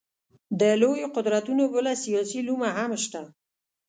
د 0.59 0.61
لویو 0.81 1.13
قدرتونو 1.15 1.63
بله 1.73 1.91
سیاسي 2.03 2.39
لومه 2.47 2.69
هم 2.77 2.91
شته. 3.03 3.21